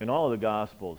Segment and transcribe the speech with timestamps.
[0.00, 0.98] in all of the Gospels,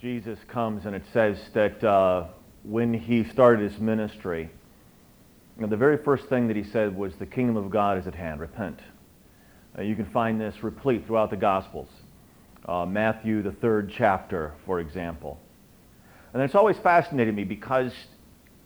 [0.00, 2.26] Jesus comes and it says that uh,
[2.62, 4.50] when he started his ministry,
[5.56, 8.06] you know, the very first thing that he said was, The kingdom of God is
[8.06, 8.78] at hand, repent.
[9.76, 11.88] Uh, you can find this replete throughout the Gospels.
[12.66, 15.40] Uh, Matthew, the third chapter, for example.
[16.34, 17.92] And it's always fascinated me because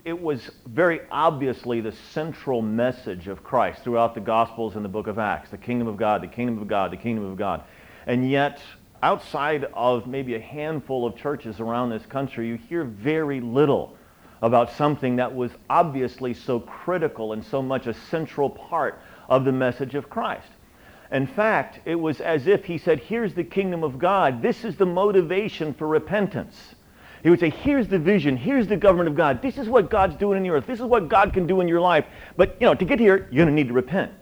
[0.04, 5.06] it was very obviously the central message of Christ throughout the Gospels and the book
[5.06, 7.62] of Acts the kingdom of God, the kingdom of God, the kingdom of God.
[8.06, 8.60] And yet,
[9.02, 13.96] outside of maybe a handful of churches around this country, you hear very little
[14.42, 19.52] about something that was obviously so critical and so much a central part of the
[19.52, 20.48] message of Christ.
[21.12, 24.40] In fact, it was as if he said, Here's the kingdom of God.
[24.40, 26.74] This is the motivation for repentance.
[27.22, 28.36] He would say, Here's the vision.
[28.36, 29.42] Here's the government of God.
[29.42, 30.66] This is what God's doing in the earth.
[30.66, 32.06] This is what God can do in your life.
[32.36, 34.12] But, you know, to get here, you're going to need to repent.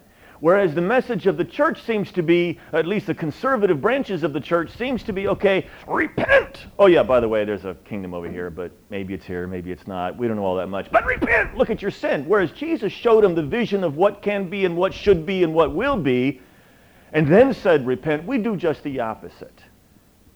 [0.41, 4.33] Whereas the message of the church seems to be, at least the conservative branches of
[4.33, 6.67] the church, seems to be, okay, repent.
[6.79, 9.73] Oh, yeah, by the way, there's a kingdom over here, but maybe it's here, maybe
[9.73, 10.17] it's not.
[10.17, 10.91] We don't know all that much.
[10.93, 12.25] But repent, look at your sin.
[12.27, 15.53] Whereas Jesus showed them the vision of what can be and what should be and
[15.53, 16.41] what will be,
[17.13, 18.25] and then said, repent.
[18.25, 19.61] We do just the opposite,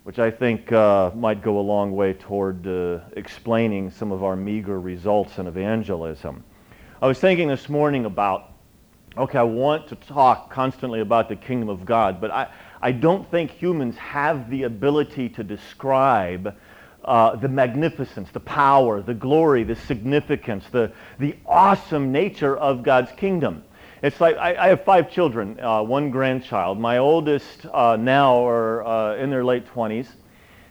[0.02, 4.34] which I think uh, might go a long way toward uh, explaining some of our
[4.34, 6.42] meager results in evangelism.
[7.00, 8.51] I was thinking this morning about
[9.16, 12.48] okay, I want to talk constantly about the kingdom of God, but I,
[12.80, 16.56] I don't think humans have the ability to describe
[17.04, 23.10] uh, the magnificence, the power, the glory, the significance, the, the awesome nature of God's
[23.12, 23.64] kingdom.
[24.02, 26.78] It's like I, I have five children, uh, one grandchild.
[26.78, 30.08] My oldest uh, now are uh, in their late 20s.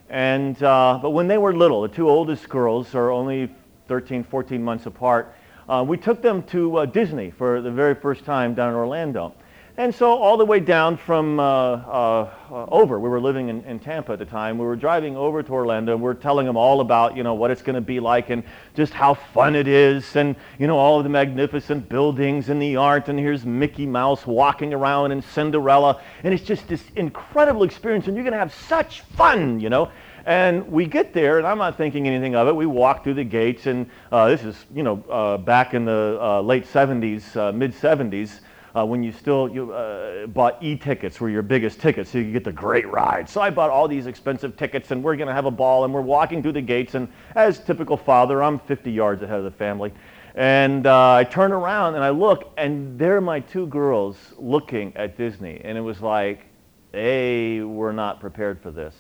[0.10, 3.50] And, uh, but when they were little, the two oldest girls are only
[3.88, 5.36] 13, 14 months apart
[5.70, 9.34] uh, we took them to uh, Disney for the very first time down in Orlando.
[9.78, 12.30] And so all the way down from uh, uh,
[12.70, 14.58] over, we were living in, in, Tampa at the time.
[14.58, 17.36] We were driving over to Orlando, and we are telling them all about, you know,
[17.36, 18.44] what it's going to be like, and
[18.76, 22.76] just how fun it is, and you know, all of the magnificent buildings and the
[22.76, 23.08] art.
[23.08, 28.16] And here's Mickey Mouse walking around and Cinderella, and it's just this incredible experience, and
[28.16, 29.90] you're going to have such fun, you know.
[30.26, 32.56] And we get there, and I'm not thinking anything of it.
[32.56, 36.18] We walk through the gates, and uh, this is, you know, uh, back in the
[36.22, 38.42] uh, late 70s, uh, mid 70s,
[38.76, 42.34] uh, when you still you, uh, bought e-tickets were your biggest tickets, so you could
[42.34, 43.28] get the great ride.
[43.28, 45.94] So I bought all these expensive tickets, and we're going to have a ball, and
[45.94, 49.52] we're walking through the gates, and as typical father, I'm 50 yards ahead of the
[49.52, 49.92] family.
[50.36, 55.18] And I turn around, and I look, and there are my two girls looking at
[55.18, 56.46] Disney, and it was like,
[56.94, 58.96] they were not prepared for this.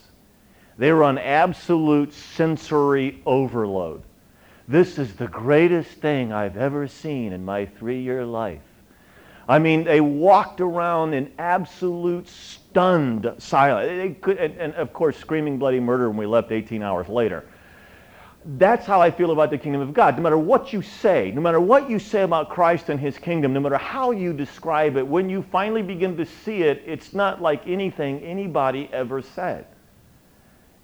[0.81, 4.01] They were on absolute sensory overload.
[4.67, 8.63] This is the greatest thing I've ever seen in my three year life.
[9.47, 14.17] I mean, they walked around in absolute stunned silence.
[14.21, 17.45] Could, and, and of course, screaming bloody murder when we left 18 hours later.
[18.43, 20.17] That's how I feel about the kingdom of God.
[20.17, 23.53] No matter what you say, no matter what you say about Christ and his kingdom,
[23.53, 27.39] no matter how you describe it, when you finally begin to see it, it's not
[27.39, 29.67] like anything anybody ever said.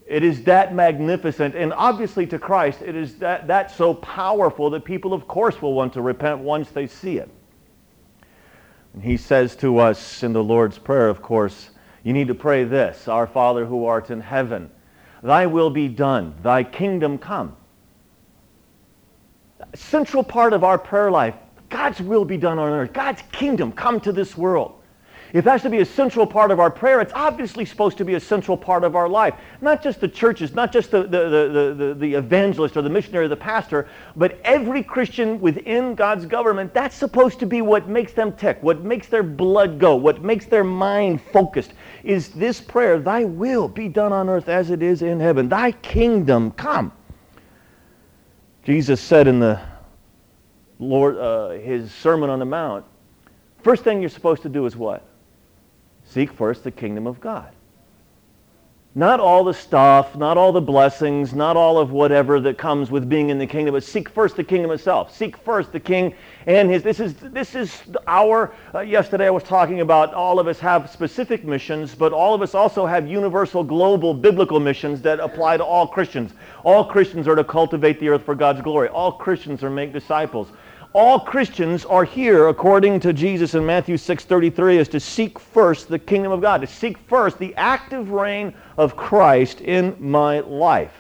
[0.08, 1.54] It is that magnificent.
[1.56, 5.74] And obviously to Christ, it is that, that so powerful that people, of course, will
[5.74, 7.30] want to repent once they see it.
[8.94, 11.72] And he says to us in the Lord's Prayer, of course,
[12.04, 14.72] you need to pray this Our Father who art in heaven,
[15.22, 17.58] thy will be done, thy kingdom come.
[19.76, 21.36] Central part of our prayer life,
[21.70, 24.77] God's will be done on earth, God's kingdom come to this world.
[25.38, 28.16] If that's to be a central part of our prayer, it's obviously supposed to be
[28.16, 29.36] a central part of our life.
[29.62, 33.26] Not just the churches, not just the, the, the, the, the evangelist or the missionary
[33.26, 38.14] or the pastor, but every Christian within God's government, that's supposed to be what makes
[38.14, 41.74] them tick, what makes their blood go, what makes their mind focused,
[42.04, 45.48] is this prayer, Thy will be done on earth as it is in heaven.
[45.48, 46.92] Thy kingdom come.
[48.64, 49.62] Jesus said in the
[50.80, 52.86] Lord, uh, his Sermon on the Mount,
[53.62, 55.04] first thing you're supposed to do is what?
[56.08, 57.52] Seek first the kingdom of God.
[58.96, 63.08] Not all the stuff, not all the blessings, not all of whatever that comes with
[63.08, 65.16] being in the kingdom, but seek first the kingdom itself.
[65.16, 66.16] Seek first the king
[66.48, 66.82] and his.
[66.82, 68.56] This is, this is our.
[68.74, 72.42] Uh, yesterday I was talking about all of us have specific missions, but all of
[72.42, 76.34] us also have universal, global, biblical missions that apply to all Christians.
[76.64, 78.88] All Christians are to cultivate the earth for God's glory.
[78.88, 80.48] All Christians are make disciples
[80.94, 86.00] all Christians are here, according to Jesus in Matthew 6.33, is to seek first the
[86.00, 90.94] kingdom of God, to seek first the active reign of Christ in my life.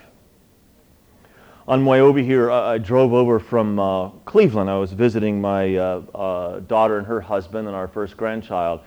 [1.67, 4.69] On my way over here, I drove over from uh, Cleveland.
[4.69, 8.81] I was visiting my uh, uh, daughter and her husband and our first grandchild.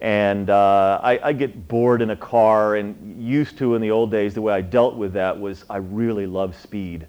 [0.00, 4.10] And uh, I, I, get bored in a car, and used to in the old
[4.10, 7.06] days, the way I dealt with that was I really love speed.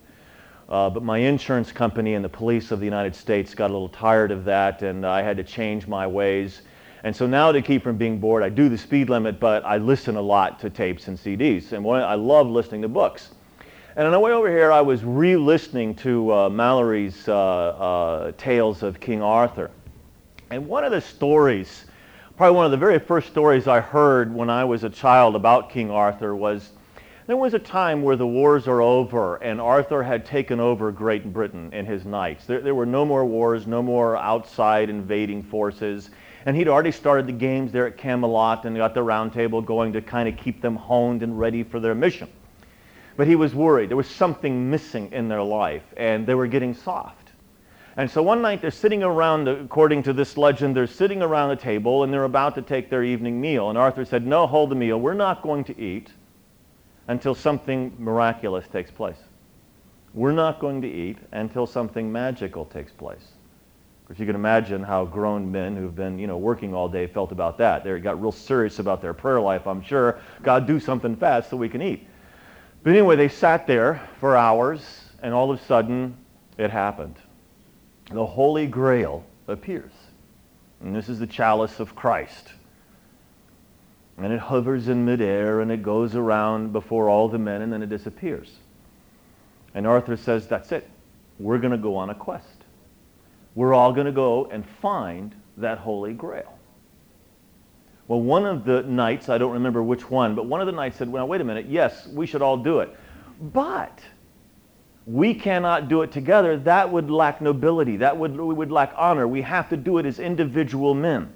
[0.71, 3.89] Uh, but my insurance company and the police of the United States got a little
[3.89, 6.61] tired of that, and I had to change my ways.
[7.03, 9.77] And so now to keep from being bored, I do the speed limit, but I
[9.77, 11.73] listen a lot to tapes and CDs.
[11.73, 13.31] And I love listening to books.
[13.95, 18.81] And on the way over here, I was re-listening to uh, Malory's uh, uh, tales
[18.81, 19.69] of King Arthur.
[20.49, 21.85] And one of the stories
[22.41, 25.69] Probably one of the very first stories I heard when I was a child about
[25.69, 26.71] King Arthur was
[27.31, 31.31] there was a time where the wars are over and Arthur had taken over Great
[31.31, 32.45] Britain and his knights.
[32.45, 36.09] There, there were no more wars, no more outside invading forces.
[36.45, 39.93] And he'd already started the games there at Camelot and got the round table going
[39.93, 42.27] to kind of keep them honed and ready for their mission.
[43.15, 43.91] But he was worried.
[43.91, 47.29] There was something missing in their life and they were getting soft.
[47.95, 51.55] And so one night they're sitting around, according to this legend, they're sitting around the
[51.55, 53.69] table and they're about to take their evening meal.
[53.69, 54.99] And Arthur said, No, hold the meal.
[54.99, 56.09] We're not going to eat
[57.11, 59.17] until something miraculous takes place.
[60.13, 63.33] We're not going to eat until something magical takes place.
[64.01, 67.33] Because you can imagine how grown men who've been, you know, working all day felt
[67.33, 67.83] about that.
[67.83, 70.21] They got real serious about their prayer life, I'm sure.
[70.41, 72.07] God, do something fast so we can eat.
[72.81, 74.81] But anyway, they sat there for hours,
[75.21, 76.15] and all of a sudden,
[76.57, 77.17] it happened
[78.09, 79.91] the Holy Grail appears.
[80.79, 82.53] And this is the chalice of Christ.
[84.21, 87.81] And it hovers in midair and it goes around before all the men and then
[87.81, 88.51] it disappears.
[89.73, 90.87] And Arthur says, That's it.
[91.39, 92.45] We're going to go on a quest.
[93.55, 96.57] We're all going to go and find that Holy Grail.
[98.07, 100.97] Well, one of the knights, I don't remember which one, but one of the knights
[100.97, 101.65] said, Well, wait a minute.
[101.65, 102.95] Yes, we should all do it.
[103.41, 104.01] But
[105.07, 107.97] we cannot do it together, that would lack nobility.
[107.97, 109.27] That would, we would lack honor.
[109.27, 111.33] We have to do it as individual men.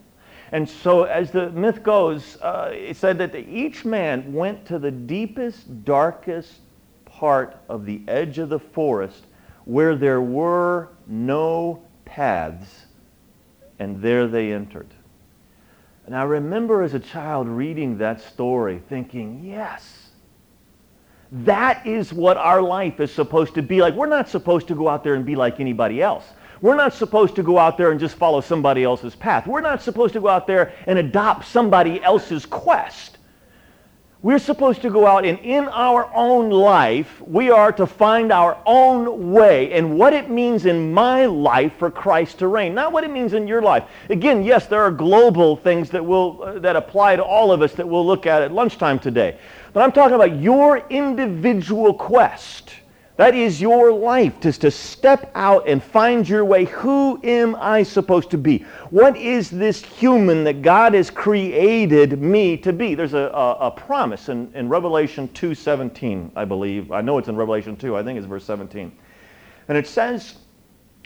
[0.56, 4.90] And so, as the myth goes, uh, it said that each man went to the
[4.90, 6.62] deepest, darkest
[7.04, 9.25] part of the edge of the forest
[9.66, 12.86] where there were no paths,
[13.80, 14.88] and there they entered.
[16.06, 20.12] And I remember as a child reading that story thinking, yes,
[21.34, 23.94] that is what our life is supposed to be like.
[23.94, 26.24] We're not supposed to go out there and be like anybody else.
[26.62, 29.48] We're not supposed to go out there and just follow somebody else's path.
[29.48, 33.16] We're not supposed to go out there and adopt somebody else's quest.
[34.25, 38.57] We're supposed to go out and in our own life, we are to find our
[38.66, 43.04] own way and what it means in my life for Christ to reign, not what
[43.04, 43.84] it means in your life.
[44.10, 47.74] Again, yes, there are global things that will uh, that apply to all of us
[47.74, 49.38] that we'll look at at lunchtime today.
[49.74, 52.72] But I'm talking about your individual quest.
[53.18, 56.66] That is your life, just to step out and find your way.
[56.66, 58.66] Who am I supposed to be?
[58.90, 62.94] What is this human that God has created me to be?
[62.94, 66.92] There's a, a, a promise in, in Revelation 2.17, I believe.
[66.92, 67.96] I know it's in Revelation 2.
[67.96, 68.92] I think it's verse 17.
[69.70, 70.36] And it says,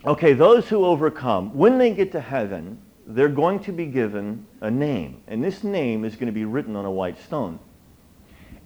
[0.04, 4.72] okay, those who overcome, when they get to heaven, they're going to be given a
[4.72, 5.22] name.
[5.28, 7.60] And this name is going to be written on a white stone.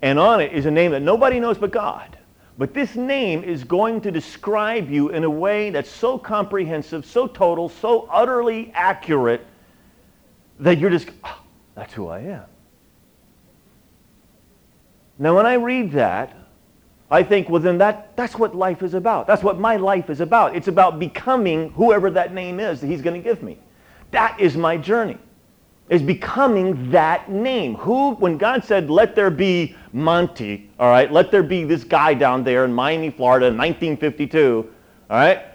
[0.01, 2.18] And on it is a name that nobody knows but God.
[2.57, 7.27] But this name is going to describe you in a way that's so comprehensive, so
[7.27, 9.45] total, so utterly accurate
[10.59, 11.41] that you're just, oh,
[11.74, 12.45] that's who I am.
[15.17, 16.36] Now, when I read that,
[17.10, 19.27] I think, well, then that, that's what life is about.
[19.27, 20.55] That's what my life is about.
[20.55, 23.57] It's about becoming whoever that name is that he's going to give me.
[24.12, 25.17] That is my journey
[25.93, 27.75] is becoming that name.
[27.75, 32.15] Who, when God said, let there be Monte, all right, let there be this guy
[32.15, 34.73] down there in Miami, Florida in 1952,
[35.12, 35.45] all right,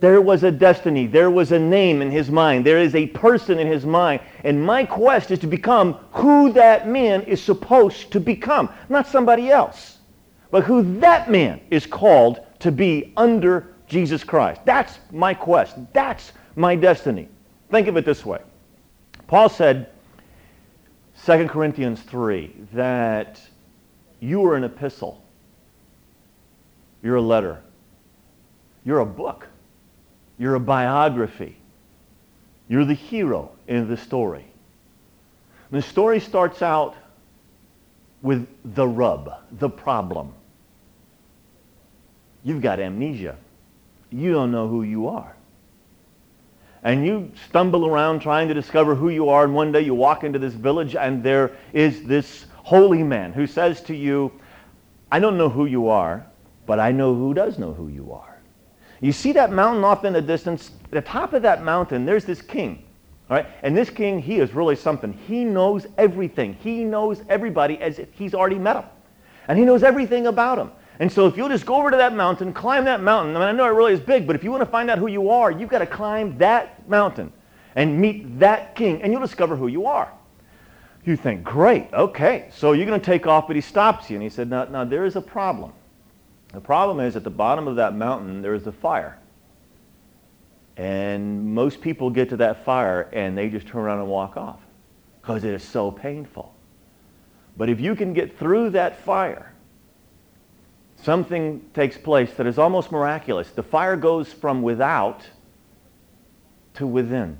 [0.00, 1.06] there was a destiny.
[1.06, 2.66] There was a name in his mind.
[2.66, 4.20] There is a person in his mind.
[4.44, 8.68] And my quest is to become who that man is supposed to become.
[8.90, 9.96] Not somebody else,
[10.50, 14.60] but who that man is called to be under Jesus Christ.
[14.66, 15.76] That's my quest.
[15.94, 17.28] That's my destiny.
[17.70, 18.40] Think of it this way.
[19.28, 19.90] Paul said,
[21.26, 23.40] 2 Corinthians 3, that
[24.20, 25.22] you are an epistle.
[27.02, 27.62] You're a letter.
[28.84, 29.46] You're a book.
[30.38, 31.58] You're a biography.
[32.68, 34.46] You're the hero in the story.
[35.70, 36.96] the story starts out
[38.22, 40.32] with the rub, the problem.
[42.42, 43.36] You've got amnesia.
[44.10, 45.36] You don't know who you are
[46.82, 50.24] and you stumble around trying to discover who you are, and one day you walk
[50.24, 54.32] into this village and there is this holy man who says to you,
[55.10, 56.26] I don't know who you are,
[56.66, 58.38] but I know who does know who you are.
[59.00, 60.72] You see that mountain off in the distance?
[60.90, 62.84] The top of that mountain, there's this king.
[63.30, 63.46] All right?
[63.62, 65.12] And this king, he is really something.
[65.12, 66.54] He knows everything.
[66.54, 68.84] He knows everybody as if he's already met them.
[69.48, 70.72] And he knows everything about them.
[71.00, 73.48] And so if you'll just go over to that mountain, climb that mountain, I mean,
[73.48, 75.30] I know it really is big, but if you want to find out who you
[75.30, 77.32] are, you've got to climb that mountain
[77.76, 80.12] and meet that king, and you'll discover who you are.
[81.04, 84.16] You think, great, okay, so you're going to take off, but he stops you.
[84.16, 85.72] And he said, now, now there is a problem.
[86.52, 89.18] The problem is at the bottom of that mountain, there is a fire.
[90.76, 94.60] And most people get to that fire and they just turn around and walk off
[95.20, 96.54] because it is so painful.
[97.56, 99.52] But if you can get through that fire,
[101.02, 103.50] something takes place that is almost miraculous.
[103.50, 105.22] The fire goes from without
[106.74, 107.38] to within.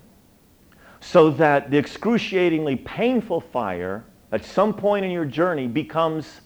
[1.01, 6.41] So that the excruciatingly painful fire at some point in your journey becomes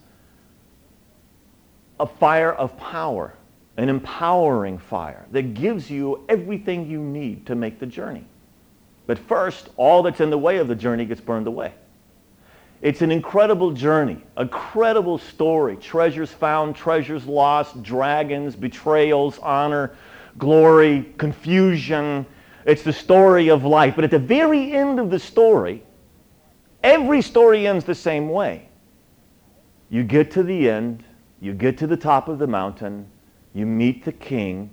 [1.98, 3.34] a fire of power
[3.76, 8.24] an empowering fire that gives you everything you need to make the journey.
[9.06, 11.72] But first, all that's in the way of the journey gets burned away.
[12.82, 15.76] It's an incredible journey, a credible story.
[15.76, 19.94] Treasures found, treasures lost, dragons, betrayals, honor,
[20.36, 22.26] glory, confusion.
[22.66, 23.94] It's the story of life.
[23.94, 25.84] But at the very end of the story,
[26.82, 28.68] every story ends the same way.
[29.88, 31.04] You get to the end,
[31.40, 33.08] you get to the top of the mountain,
[33.54, 34.70] you meet the king,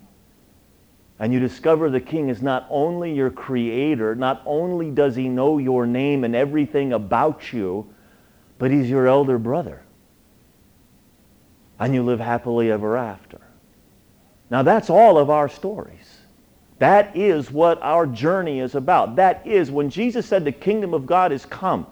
[1.19, 5.59] and you discover the king is not only your creator, not only does he know
[5.59, 7.93] your name and everything about you,
[8.59, 9.81] but he's your elder brother.
[11.79, 13.39] And you live happily ever after.
[14.51, 16.17] Now that's all of our stories.
[16.77, 19.15] That is what our journey is about.
[19.15, 21.87] That is when Jesus said the kingdom of God is come.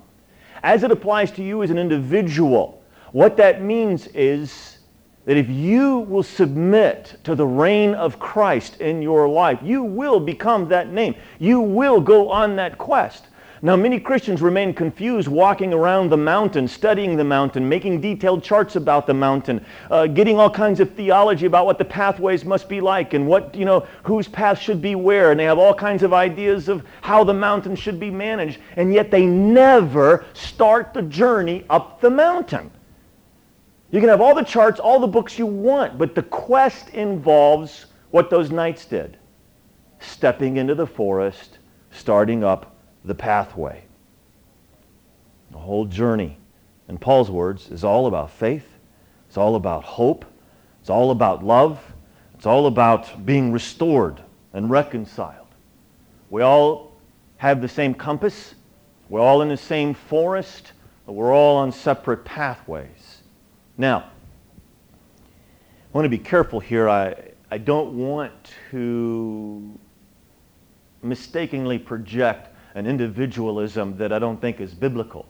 [0.64, 4.80] As it applies to you as an individual, what that means is
[5.26, 10.20] that if you will submit to the reign of Christ in your life, you will
[10.20, 11.16] become that name.
[11.38, 13.28] You will go on that quest.
[13.62, 18.76] Now, many Christians remain confused walking around the mountain, studying the mountain, making detailed charts
[18.76, 22.82] about the mountain, uh, getting all kinds of theology about what the pathways must be
[22.82, 25.32] like and what, you know, whose path should be where.
[25.32, 28.60] And they have all kinds of ideas of how the mountain should be managed.
[28.76, 32.70] And yet they never start the journey up the mountain.
[33.90, 37.88] You can have all the charts, all the books you want, but the quest involves
[38.12, 39.18] what those knights did
[40.00, 41.58] stepping into the forest,
[41.90, 42.77] starting up
[43.08, 43.84] the pathway.
[45.52, 46.38] The whole journey,
[46.88, 48.66] in Paul's words, is all about faith,
[49.28, 50.26] it's all about hope,
[50.82, 51.80] it's all about love,
[52.36, 54.22] it's all about being restored
[54.54, 55.48] and reconciled.
[56.30, 56.92] We all
[57.38, 58.56] have the same compass,
[59.10, 60.74] we're all in the same forest,
[61.06, 63.22] but we're all on separate pathways.
[63.78, 64.00] Now,
[65.20, 66.90] I want to be careful here.
[66.90, 67.16] I,
[67.50, 68.34] I don't want
[68.72, 69.80] to
[71.02, 75.26] mistakenly project an individualism that I don't think is biblical.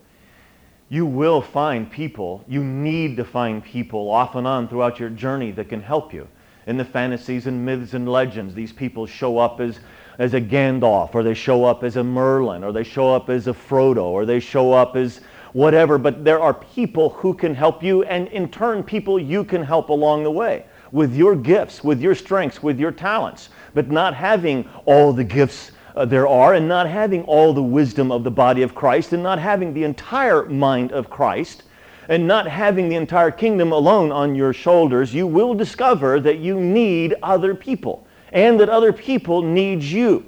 [0.90, 5.52] You will find people, you need to find people off and on throughout your journey
[5.52, 6.28] that can help you.
[6.66, 9.80] In the fantasies and myths and legends, these people show up as,
[10.20, 13.48] as a Gandalf, or they show up as a Merlin, or they show up as
[13.48, 15.22] a Frodo, or they show up as
[15.54, 19.64] whatever, but there are people who can help you, and in turn, people you can
[19.64, 24.14] help along the way with your gifts, with your strengths, with your talents, but not
[24.14, 28.32] having all the gifts uh, there are, and not having all the wisdom of the
[28.32, 31.64] body of Christ, and not having the entire mind of Christ,
[32.08, 36.60] and not having the entire kingdom alone on your shoulders, you will discover that you
[36.60, 40.26] need other people, and that other people need you.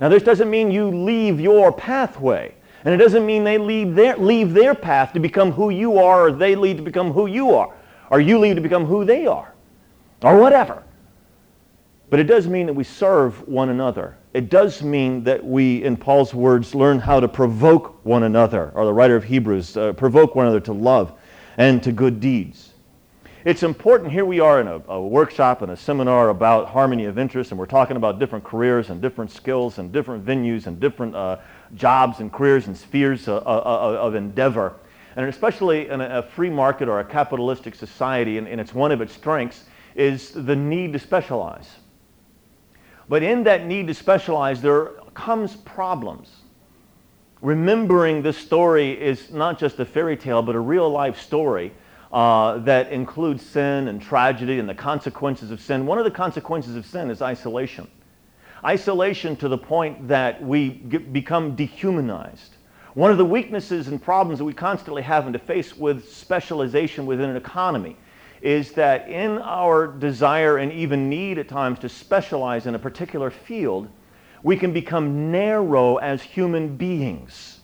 [0.00, 2.54] Now, this doesn't mean you leave your pathway.
[2.84, 6.26] And it doesn't mean they leave their, leave their path to become who you are,
[6.26, 7.74] or they leave to become who you are,
[8.10, 9.54] or you leave to become who they are,
[10.22, 10.83] or whatever.
[12.14, 14.16] But it does mean that we serve one another.
[14.34, 18.84] It does mean that we, in Paul's words, learn how to provoke one another, or
[18.84, 21.18] the writer of Hebrews, uh, provoke one another to love
[21.56, 22.72] and to good deeds.
[23.44, 27.18] It's important, here we are in a, a workshop and a seminar about harmony of
[27.18, 31.16] interest, and we're talking about different careers and different skills and different venues and different
[31.16, 31.38] uh,
[31.74, 34.74] jobs and careers and spheres of, of, of endeavor.
[35.16, 39.00] And especially in a, free market or a capitalistic society, and, and it's one of
[39.00, 39.64] its strengths,
[39.96, 41.78] is the need to specialize.
[43.08, 46.30] But in that need to specialize, there comes problems.
[47.42, 51.72] Remembering this story is not just a fairy tale, but a real life story
[52.12, 55.84] uh, that includes sin and tragedy and the consequences of sin.
[55.84, 57.90] One of the consequences of sin is isolation.
[58.64, 62.54] Isolation to the point that we get, become dehumanized.
[62.94, 67.28] One of the weaknesses and problems that we constantly have to face with specialization within
[67.28, 67.96] an economy
[68.44, 73.30] is that in our desire and even need at times to specialize in a particular
[73.30, 73.88] field,
[74.42, 77.60] we can become narrow as human beings.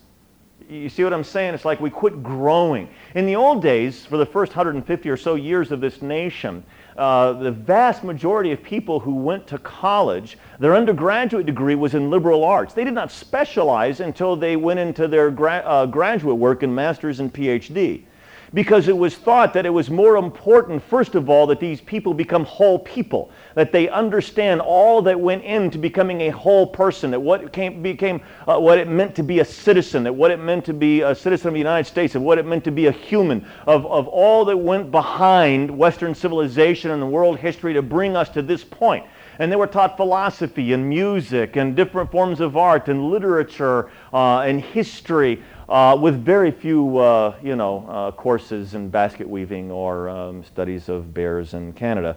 [0.70, 1.52] You see what I'm saying?
[1.52, 2.88] It's like we quit growing.
[3.14, 6.64] In the old days, for the first 150 or so years of this nation,
[6.96, 12.08] uh, the vast majority of people who went to college, their undergraduate degree was in
[12.08, 12.72] liberal arts.
[12.72, 17.20] They did not specialize until they went into their gra- uh, graduate work in master's
[17.20, 18.04] and PhD
[18.52, 22.12] because it was thought that it was more important, first of all, that these people
[22.12, 27.20] become whole people, that they understand all that went into becoming a whole person, that
[27.20, 30.64] what came, became uh, what it meant to be a citizen, that what it meant
[30.64, 32.92] to be a citizen of the United States, of what it meant to be a
[32.92, 38.16] human, of, of all that went behind Western civilization and the world history to bring
[38.16, 39.06] us to this point.
[39.38, 44.40] And they were taught philosophy and music and different forms of art and literature uh,
[44.40, 50.08] and history uh, with very few, uh, you know, uh, courses in basket weaving or
[50.08, 52.16] um, studies of bears in Canada.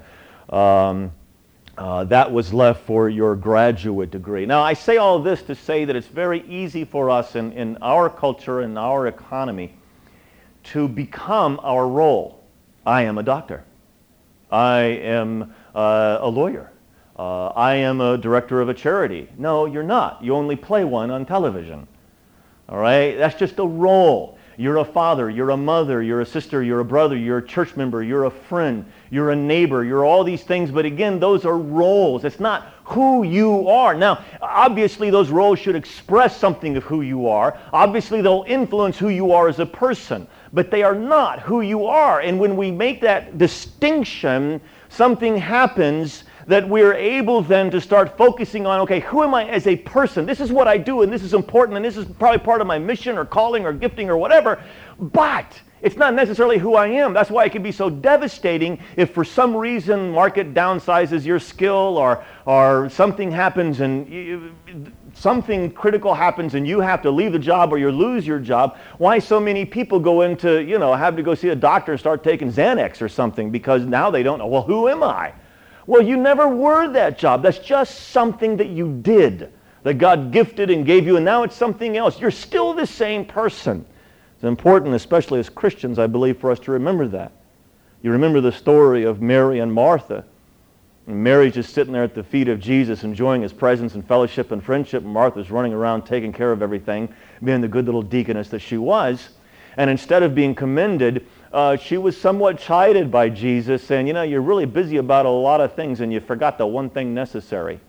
[0.50, 1.12] Um,
[1.78, 4.46] uh, that was left for your graduate degree.
[4.46, 7.78] Now, I say all this to say that it's very easy for us in, in
[7.82, 9.74] our culture and our economy
[10.64, 12.44] to become our role.
[12.86, 13.64] I am a doctor.
[14.52, 16.72] I am uh, a lawyer.
[17.18, 19.30] Uh, I am a director of a charity.
[19.38, 20.24] No, you're not.
[20.24, 21.88] You only play one on television.
[22.70, 23.16] All right?
[23.18, 24.38] That's just a role.
[24.56, 27.76] You're a father, you're a mother, you're a sister, you're a brother, you're a church
[27.76, 30.70] member, you're a friend, you're a neighbor, you're all these things.
[30.70, 32.24] But again, those are roles.
[32.24, 33.96] It's not who you are.
[33.96, 37.58] Now, obviously, those roles should express something of who you are.
[37.72, 40.28] Obviously, they'll influence who you are as a person.
[40.52, 42.20] But they are not who you are.
[42.20, 48.66] And when we make that distinction, something happens that we're able then to start focusing
[48.66, 50.26] on okay, who am I as a person?
[50.26, 52.68] This is what I do, and this is important, and this is probably part of
[52.68, 54.62] my mission or calling or gifting or whatever.
[55.00, 57.14] But it's not necessarily who I am.
[57.14, 61.98] That's why it can be so devastating if for some reason market downsizes your skill
[61.98, 64.54] or, or something happens and you,
[65.14, 68.78] something critical happens and you have to leave the job or you lose your job.
[68.98, 72.00] Why so many people go into, you know, have to go see a doctor and
[72.00, 75.34] start taking Xanax or something because now they don't know, well, who am I?
[75.86, 77.44] Well, you never were that job.
[77.44, 79.52] That's just something that you did,
[79.84, 82.20] that God gifted and gave you, and now it's something else.
[82.20, 83.86] You're still the same person.
[84.36, 87.32] It's important, especially as Christians, I believe, for us to remember that.
[88.02, 90.26] You remember the story of Mary and Martha.
[91.08, 94.52] And Mary's just sitting there at the feet of Jesus, enjoying his presence and fellowship
[94.52, 95.04] and friendship.
[95.04, 98.78] And Martha's running around taking care of everything, being the good little deaconess that she
[98.78, 99.30] was.
[99.76, 104.24] And instead of being commended, uh, she was somewhat chided by Jesus, saying, You know,
[104.24, 107.80] you're really busy about a lot of things and you forgot the one thing necessary.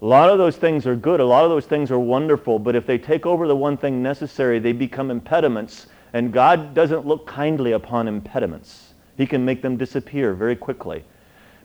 [0.00, 2.76] A lot of those things are good, a lot of those things are wonderful, but
[2.76, 7.26] if they take over the one thing necessary, they become impediments, and God doesn't look
[7.26, 8.94] kindly upon impediments.
[9.16, 11.04] He can make them disappear very quickly.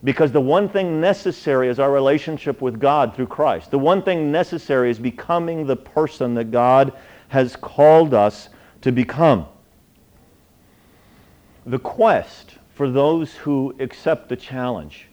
[0.03, 3.69] Because the one thing necessary is our relationship with God through Christ.
[3.69, 6.93] The one thing necessary is becoming the person that God
[7.27, 8.49] has called us
[8.81, 9.45] to become.
[11.69, 15.05] The quest for those who accept the challenge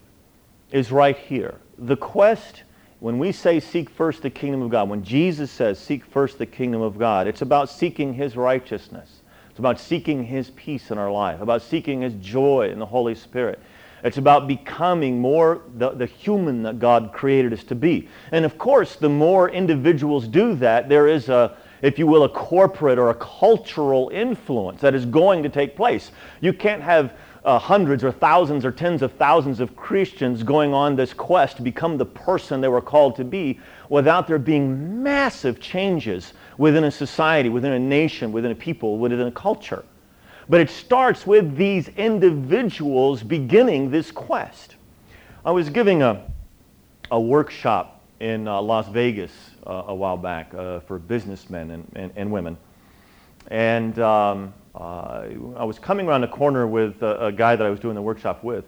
[0.72, 1.56] is right here.
[1.76, 2.62] The quest,
[2.98, 6.46] when we say seek first the kingdom of God, when Jesus says seek first the
[6.46, 9.20] kingdom of God, it's about seeking his righteousness.
[9.50, 13.14] It's about seeking his peace in our life, about seeking his joy in the Holy
[13.14, 13.60] Spirit.
[14.02, 18.08] It's about becoming more the, the human that God created us to be.
[18.32, 22.28] And of course, the more individuals do that, there is a, if you will, a
[22.28, 26.10] corporate or a cultural influence that is going to take place.
[26.40, 30.96] You can't have uh, hundreds or thousands or tens of thousands of Christians going on
[30.96, 35.60] this quest to become the person they were called to be without there being massive
[35.60, 39.84] changes within a society, within a nation, within a people, within a culture.
[40.48, 44.74] But it starts with these individuals beginning this quest.
[45.44, 46.24] I was giving a,
[47.12, 52.31] a workshop in uh, Las Vegas a while back uh, for businessmen and, and, and
[52.31, 52.57] women.
[53.48, 57.70] And um, uh, I was coming around the corner with a, a, guy that I
[57.70, 58.64] was doing the workshop with.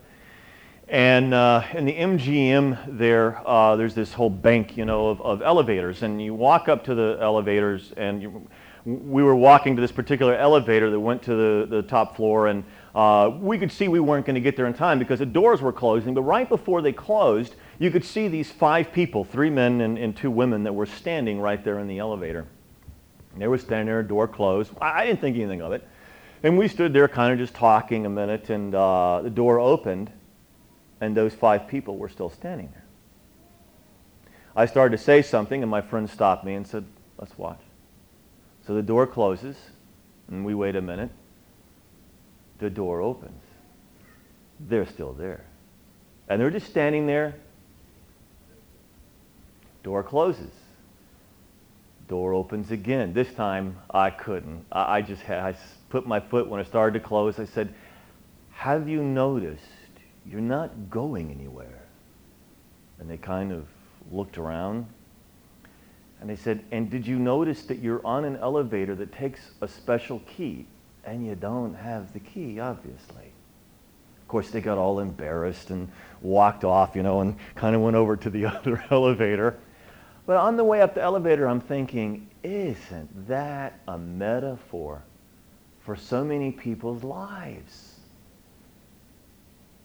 [0.89, 3.43] And uh, in the MGM there,
[3.77, 6.03] there's this whole bank, you know, of, of, elevators.
[6.03, 8.49] And you walk up to the elevators, and you,
[8.89, 12.65] we were walking to this particular elevator that went to the, the top floor, and
[12.95, 15.61] uh, we could see we weren't going to get there in time because the doors
[15.61, 16.15] were closing.
[16.15, 20.17] But right before they closed, you could see these five people, three men and, and
[20.17, 22.47] two women, that were standing right there in the elevator.
[23.33, 24.73] And they were standing there, door closed.
[24.81, 25.87] I, I didn't think anything of it.
[26.43, 30.11] And we stood there kind of just talking a minute, and uh, the door opened,
[31.01, 32.85] and those five people were still standing there.
[34.57, 36.85] I started to say something, and my friend stopped me and said,
[37.17, 37.61] Let's watch.
[38.67, 39.57] So the door closes,
[40.29, 41.11] and we wait a minute.
[42.59, 43.43] The door opens.
[44.61, 45.45] They're still there.
[46.29, 47.35] And they're just standing there
[49.89, 50.51] Door closes.
[52.09, 53.15] Door opens again.
[53.15, 54.67] This time I couldn't.
[54.71, 55.57] I, I just had, I
[55.89, 57.39] put my foot when it started to close.
[57.39, 57.73] I said,
[58.51, 59.65] Have you noticed
[60.27, 61.81] you're not going anywhere?
[62.99, 63.67] And they kind of
[64.13, 64.85] looked around.
[66.21, 69.69] And they said, And did you notice that you're on an elevator that takes a
[69.69, 70.67] special key?
[71.07, 73.33] And you don't have the key, obviously.
[74.21, 77.97] Of course, they got all embarrassed and walked off, you know, and kind of went
[77.97, 79.59] over to the other elevator.
[80.29, 85.03] But on the way up the elevator, I'm thinking, isn't that a metaphor
[85.81, 87.95] for so many people's lives?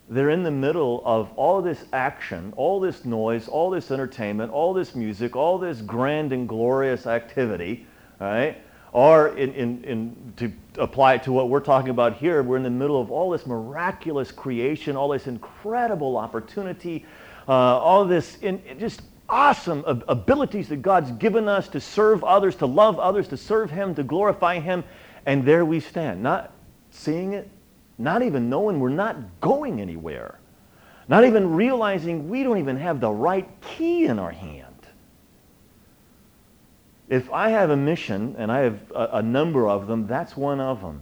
[0.10, 4.74] They're in the middle of all this action, all this noise, all this entertainment, all
[4.74, 7.88] this music, all this grand and glorious activity,
[8.20, 8.58] right?
[8.92, 12.64] Or in, in, in, to apply it to what we're talking about here, we're in
[12.64, 17.06] the middle of all this miraculous creation, all this incredible opportunity,
[17.48, 19.04] uh, all this in, just
[19.34, 23.96] awesome abilities that God's given us to serve others, to love others, to serve Him,
[23.96, 24.84] to glorify Him.
[25.26, 26.54] And there we stand, not
[26.92, 27.50] seeing it,
[27.98, 30.38] not even knowing we're not going anywhere,
[31.08, 34.68] not even realizing we don't even have the right key in our hand.
[37.10, 40.60] If I have a mission, and I have a, a number of them, that's one
[40.60, 41.02] of them.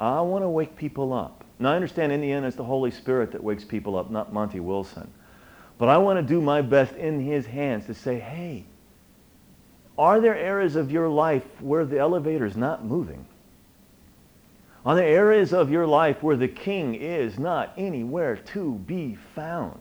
[0.00, 1.44] I want to wake people up.
[1.58, 4.32] Now, I understand in the end it's the Holy Spirit that wakes people up, not
[4.32, 5.12] Monte Wilson.
[5.80, 8.64] But I want to do my best in his hands to say, hey,
[9.98, 13.24] are there areas of your life where the elevator is not moving?
[14.84, 19.80] Are there areas of your life where the king is not anywhere to be found?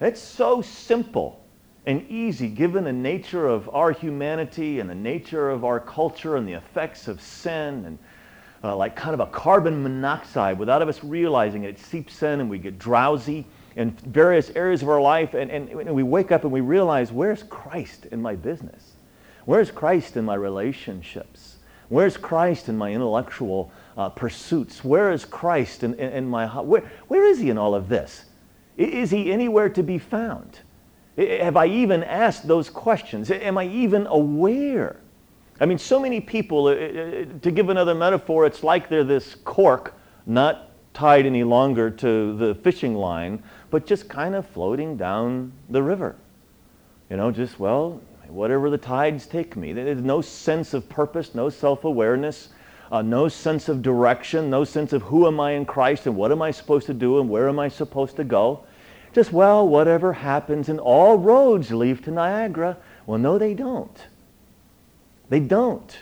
[0.00, 1.44] It's so simple
[1.84, 6.48] and easy given the nature of our humanity and the nature of our culture and
[6.48, 7.98] the effects of sin and
[8.64, 11.74] uh, like kind of a carbon monoxide without us realizing it.
[11.74, 13.44] It seeps in and we get drowsy
[13.76, 17.12] in various areas of our life, and, and, and we wake up and we realize,
[17.12, 18.92] where's Christ in my business?
[19.44, 21.56] Where's Christ in my relationships?
[21.88, 24.82] Where's Christ in my intellectual uh, pursuits?
[24.82, 28.24] Where is Christ in, in, in my where, where is he in all of this?
[28.76, 30.60] Is he anywhere to be found?
[31.16, 33.30] Have I even asked those questions?
[33.30, 34.96] Am I even aware?
[35.60, 39.36] I mean, so many people, uh, uh, to give another metaphor, it's like they're this
[39.36, 39.94] cork
[40.26, 45.82] not tied any longer to the fishing line, but just kind of floating down the
[45.82, 46.16] river.
[47.10, 49.72] You know, just, well, whatever the tides take me.
[49.72, 52.48] There's no sense of purpose, no self awareness,
[52.90, 56.32] uh, no sense of direction, no sense of who am I in Christ and what
[56.32, 58.64] am I supposed to do and where am I supposed to go.
[59.12, 62.76] Just, well, whatever happens, and all roads lead to Niagara.
[63.06, 64.06] Well, no, they don't.
[65.28, 65.96] They don't.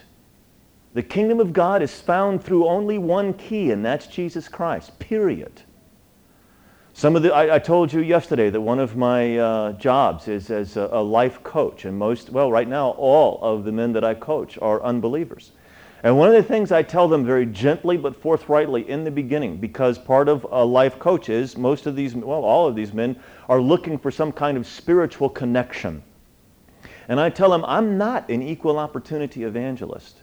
[0.95, 5.63] The kingdom of God is found through only one key, and that's Jesus Christ, period.
[6.97, 10.49] Some of the, I, I, told you yesterday that one of my uh, jobs is
[10.49, 14.05] as a, a, life coach, and most, well, right now, all of the men that
[14.05, 15.51] I coach are unbelievers.
[16.05, 19.57] And one of the things I tell them very gently but forthrightly in the beginning,
[19.57, 23.19] because part of a life coach is most of these, well, all of these men
[23.49, 26.01] are looking for some kind of spiritual connection.
[27.09, 30.19] And I tell them, I'm not an equal opportunity evangelist.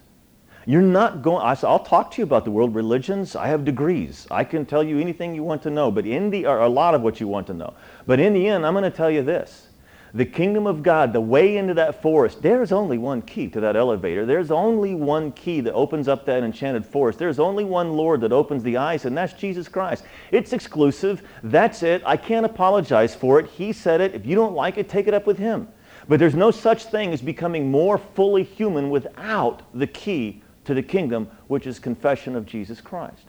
[0.68, 3.36] You're not going, I, will talk to you about the world religions.
[3.36, 4.28] I have degrees.
[4.30, 6.94] I can tell you anything you want to know, but in the, or a lot
[6.94, 7.74] of what you want to know.
[8.06, 9.68] But in the end, I'm going to tell you this.
[10.14, 13.78] The kingdom of God, the way into that forest, there's only one key to that
[13.78, 14.26] elevator.
[14.26, 17.18] There's only one key that opens up that enchanted forest.
[17.18, 20.04] There's only one Lord that opens the eyes, and that's Jesus Christ.
[20.30, 21.24] It's exclusive.
[21.44, 22.04] That's it.
[22.06, 23.48] I can't apologize for it.
[23.48, 24.14] He said it.
[24.14, 25.70] If you don't like it, take it up with Him.
[26.10, 30.82] But there's no such thing as becoming more fully human without the key to the
[30.82, 33.24] kingdom, which is confession of Jesus Christ.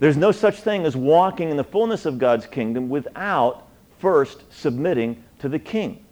[0.00, 3.68] There's no such thing as walking in the fullness of God's kingdom without
[4.00, 6.04] first submitting to the king.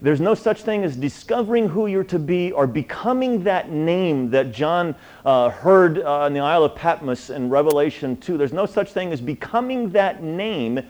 [0.00, 4.50] There's no such thing as discovering who you're to be or becoming that name that
[4.50, 4.94] John
[5.26, 8.38] uh, heard uh, in the Isle of Patmos in Revelation 2.
[8.38, 10.80] There's no such thing as becoming that name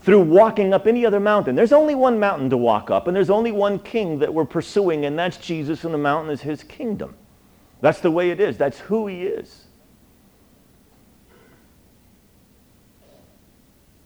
[0.00, 1.54] through walking up any other mountain.
[1.54, 5.06] There's only one mountain to walk up, and there's only one king that we're pursuing,
[5.06, 7.14] and that's Jesus, and the mountain is his kingdom.
[7.82, 8.56] That's the way it is.
[8.56, 9.64] That's who he is.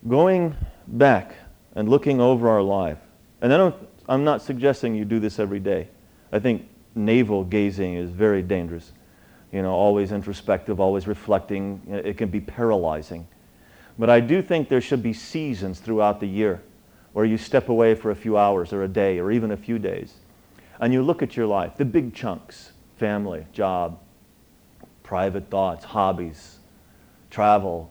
[0.09, 0.57] Going
[0.89, 1.35] back
[1.75, 2.99] and looking over our life,
[3.43, 3.75] and I don't,
[4.09, 5.89] I'm not suggesting you do this every day.
[6.33, 8.93] I think navel gazing is very dangerous.
[9.53, 11.83] You know, always introspective, always reflecting.
[11.89, 13.29] It can be paralyzing.
[13.99, 16.63] But I do think there should be seasons throughout the year
[17.13, 19.79] where you step away for a few hours or a day or even a few
[19.79, 20.15] days
[20.81, 24.01] and you look at your life, the big chunks family, job,
[25.03, 26.57] private thoughts, hobbies,
[27.31, 27.91] travel,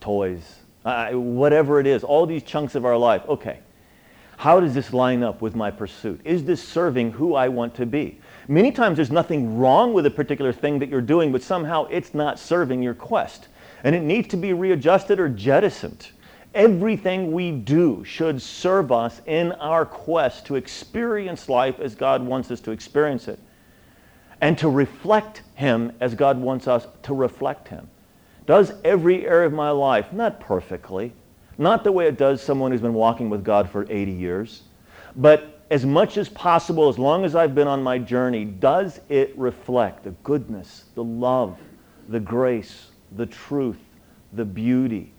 [0.00, 3.22] toys, uh, whatever it is, all these chunks of our life.
[3.28, 3.58] Okay,
[4.36, 6.20] How does this line up with my pursuit?
[6.24, 8.18] Is this serving who I want to be?
[8.48, 12.14] Many times there's nothing wrong with a particular thing that you're doing, but somehow it's
[12.14, 13.48] not serving your quest.
[13.84, 16.08] And it needs to be readjusted or jettisoned.
[16.54, 22.50] Everything we do should serve us in our quest to experience life as God wants
[22.50, 23.38] us to experience it
[24.44, 27.88] and to reflect Him as God wants us to reflect Him.
[28.44, 31.14] Does every area of my life, not perfectly,
[31.56, 34.64] not the way it does someone who's been walking with God for 80 years,
[35.16, 39.32] but as much as possible, as long as I've been on my journey, does it
[39.34, 41.56] reflect the goodness, the love,
[42.10, 43.80] the grace, the truth,
[44.34, 45.10] the beauty,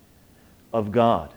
[0.72, 1.34] of God?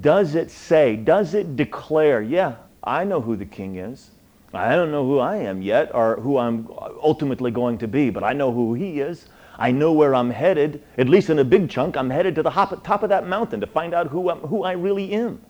[0.00, 4.10] Does it say, does it declare, yeah, I know who the king is.
[4.54, 6.68] I don't know who I am yet or who I'm
[7.02, 9.26] ultimately going to be, but I know who he is.
[9.58, 11.96] I know where I'm headed, at least in a big chunk.
[11.96, 15.12] I'm headed to the top of that mountain to find out who, who I really
[15.12, 15.40] am.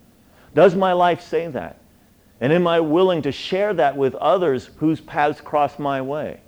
[0.53, 1.79] Does my life say that?
[2.39, 6.41] And am I willing to share that with others whose paths cross my way?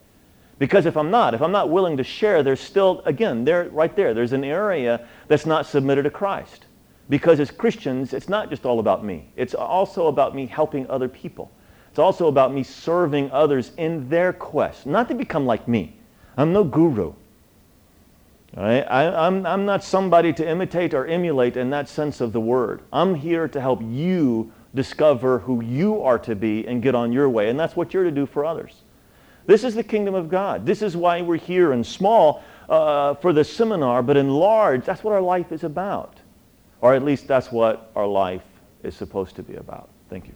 [0.58, 3.96] Because if I'm not, if I'm not willing to share, there's still, again, there, right
[3.96, 6.66] there, there's an area that's not submitted to Christ.
[7.10, 9.30] Because as Christians, it's not just all about me.
[9.36, 11.52] It's also about me helping other people.
[11.96, 15.96] It's also about me serving others in their quest, not to become like me.
[16.36, 17.14] I'm no guru.
[18.58, 22.82] I, I'm, I'm not somebody to imitate or emulate in that sense of the word.
[22.92, 27.30] I'm here to help you discover who you are to be and get on your
[27.30, 27.50] way.
[27.50, 28.82] And that's what you're to do for others.
[29.46, 30.66] This is the kingdom of God.
[30.66, 35.02] This is why we're here in small uh, for the seminar, but in large, that's
[35.02, 36.18] what our life is about.
[36.82, 38.44] Or at least that's what our life
[38.84, 39.88] is supposed to be about.
[40.10, 40.34] Thank you.